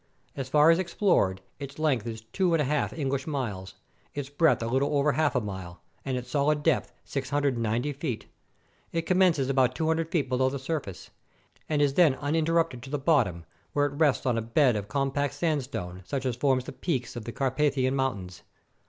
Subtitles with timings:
[0.35, 3.75] As far as explored, its length is two and a half English miles,
[4.15, 8.25] its breadth a little over half a mile, and its solid depth 690 feet!
[8.91, 11.11] It commences about 200 feet below the surface,
[11.69, 14.87] and is then uninter rupted to the bottom, where it rests on a bed of
[14.87, 18.41] com pact sandstone, such as forms the peaks of the Car pathian Mountains.